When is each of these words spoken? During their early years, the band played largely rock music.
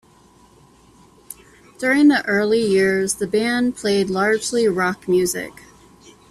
During 1.77 2.07
their 2.07 2.23
early 2.25 2.63
years, 2.63 3.13
the 3.13 3.27
band 3.27 3.75
played 3.77 4.09
largely 4.09 4.67
rock 4.67 5.07
music. 5.07 5.61